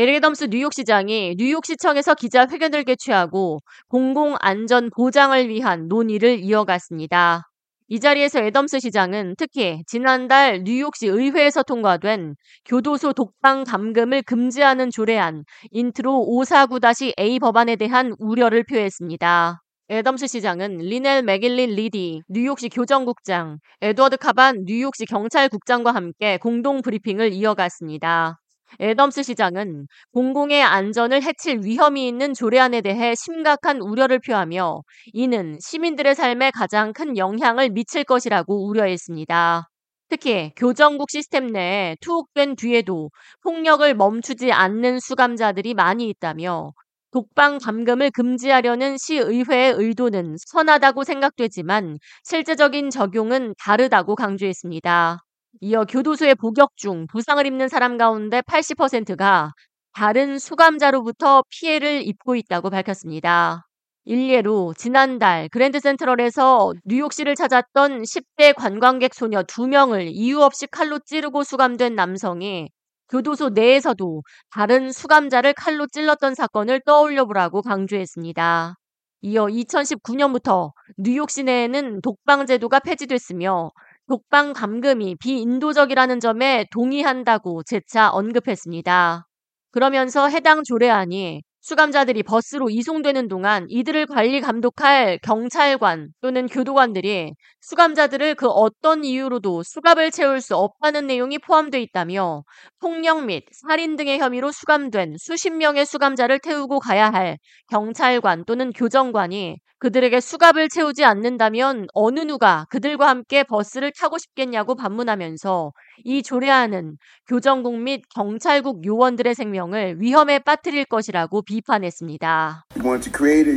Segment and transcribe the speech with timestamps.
[0.00, 7.42] 에릭 애덤스 뉴욕시장이 뉴욕시청에서 기자회견을 개최하고 공공안전 보장을 위한 논의를 이어갔습니다.
[7.88, 12.34] 이 자리에서 애덤스 시장은 특히 지난달 뉴욕시 의회에서 통과된
[12.64, 19.60] 교도소 독방 감금을 금지하는 조례안 인트로 549-A 법안에 대한 우려를 표했습니다.
[19.90, 28.38] 애덤스 시장은 리넬 맥일린 리디 뉴욕시 교정국장, 에드워드 카반 뉴욕시 경찰국장과 함께 공동 브리핑을 이어갔습니다.
[28.80, 36.50] 애덤스 시장은 공공의 안전을 해칠 위험이 있는 조례안에 대해 심각한 우려를 표하며 이는 시민들의 삶에
[36.52, 39.68] 가장 큰 영향을 미칠 것이라고 우려했습니다.
[40.08, 43.10] 특히 교정국 시스템 내에 투옥된 뒤에도
[43.42, 46.72] 폭력을 멈추지 않는 수감자들이 많이 있다며
[47.12, 55.20] 독방 감금을 금지하려는 시의회의 의도는 선하다고 생각되지만 실제적인 적용은 다르다고 강조했습니다.
[55.62, 59.52] 이어 교도소에 복역 중 부상을 입는 사람 가운데 80%가
[59.92, 63.66] 다른 수감자로부터 피해를 입고 있다고 밝혔습니다.
[64.04, 71.94] 일례로 지난달 그랜드 센트럴에서 뉴욕시를 찾았던 10대 관광객 소녀 2명을 이유 없이 칼로 찌르고 수감된
[71.94, 72.70] 남성이
[73.10, 78.76] 교도소 내에서도 다른 수감자를 칼로 찔렀던 사건을 떠올려 보라고 강조했습니다.
[79.22, 83.70] 이어 2019년부터 뉴욕 시 내에는 독방 제도가 폐지됐으며
[84.10, 89.24] 독방 감금이 비인도적이라는 점에 동의한다고 재차 언급했습니다.
[89.70, 98.48] 그러면서 해당 조례안이 수감자들이 버스로 이송되는 동안 이들을 관리 감독할 경찰관 또는 교도관들이 수감자들을 그
[98.48, 102.42] 어떤 이유로도 수갑을 채울 수 없다는 내용이 포함되어 있다며
[102.80, 107.38] 폭력 및 살인 등의 혐의로 수감된 수십 명의 수감자를 태우고 가야 할
[107.68, 115.72] 경찰관 또는 교정관이 그들에게 수갑을 채우지 않는다면 어느 누가 그들과 함께 버스를 타고 싶겠냐고 반문하면서
[116.04, 122.66] 이 조례안은 교정국 및 경찰국 요원들의 생명을 위험에 빠뜨릴 것이라고 비판했습니다.
[122.84, 123.56] Want to create a,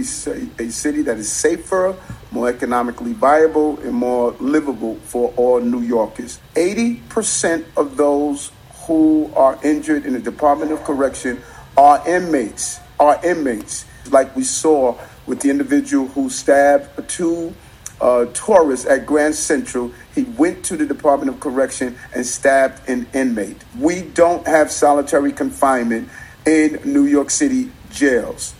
[0.63, 1.93] a city that is safer,
[2.31, 6.39] more economically viable, and more livable for all New Yorkers.
[6.55, 8.53] 80% of those
[8.87, 11.43] who are injured in the Department of Correction
[11.75, 14.95] are inmates, are inmates, like we saw
[15.26, 17.54] with the individual who stabbed two
[18.00, 19.92] uh, tourists at Grand Central.
[20.14, 23.64] He went to the Department of Correction and stabbed an inmate.
[23.78, 26.08] We don't have solitary confinement
[26.46, 28.54] in New York City jails.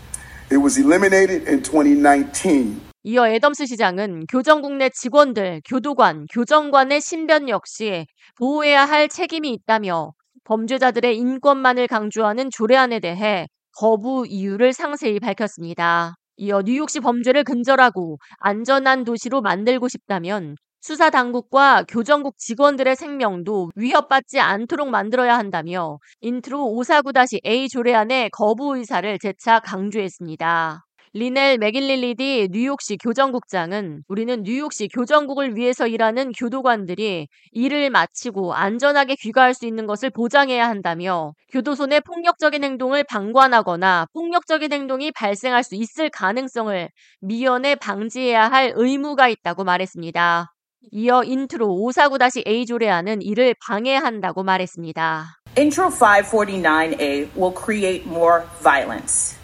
[0.51, 2.89] It was eliminated in 2019.
[3.05, 8.07] 이어 애덤스 시장은 교정국 내 직원들, 교도관, 교정관의 신변 역시
[8.37, 10.13] 보호해야 할 책임이 있다며
[10.45, 16.17] 범죄자들의 인권만을 강조하는 조례안에 대해 거부 이유를 상세히 밝혔습니다.
[16.38, 24.90] 이어 뉴욕시 범죄를 근절하고 안전한 도시로 만들고 싶다면 수사 당국과 교정국 직원들의 생명도 위협받지 않도록
[24.90, 30.84] 만들어야 한다며 인트로 549-A 조례안의 거부 의사를 재차 강조했습니다.
[31.16, 39.68] 리넬 맥일릴리디 뉴욕시 교정국장은 우리는 뉴욕시 교정국을 위해서 일하는 교도관들이 일을 마치고 안전하게 귀가할 수
[39.68, 46.90] 있는 것을 보장해야 한다며 교도소 내 폭력적인 행동을 방관하거나 폭력적인 행동이 발생할 수 있을 가능성을
[47.22, 50.52] 미연에 방지해야 할 의무가 있다고 말했습니다.
[50.94, 55.26] 이어 인트로 549-A 조례안은 이를 방해한다고 말했습니다.
[55.56, 59.43] Intro 549A will create more violence.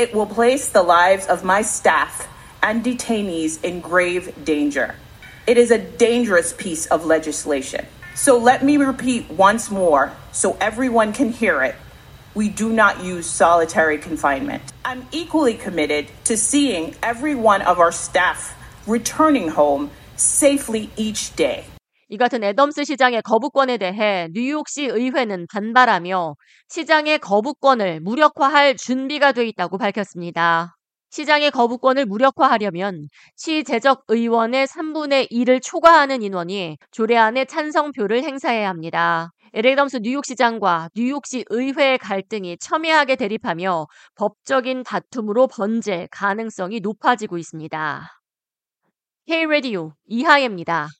[0.00, 2.26] It will place the lives of my staff
[2.62, 4.94] and detainees in grave danger.
[5.46, 7.84] It is a dangerous piece of legislation.
[8.14, 11.74] So let me repeat once more so everyone can hear it.
[12.32, 14.62] We do not use solitary confinement.
[14.86, 18.56] I'm equally committed to seeing every one of our staff
[18.86, 21.66] returning home safely each day.
[22.12, 26.34] 이 같은 애덤스 시장의 거부권에 대해 뉴욕시 의회는 반발하며
[26.68, 30.76] 시장의 거부권을 무력화할 준비가 돼 있다고 밝혔습니다.
[31.10, 33.06] 시장의 거부권을 무력화하려면
[33.36, 39.30] 시 재적 의원의 3분의 1을 초과하는 인원이 조례안의 찬성표를 행사해야 합니다.
[39.54, 43.86] 에레덤스 뉴욕시장과 뉴욕시 의회의 갈등이 첨예하게 대립하며
[44.16, 48.02] 법적인 다툼으로 번질 가능성이 높아지고 있습니다.
[49.26, 50.90] K-Radio 이하예입니다.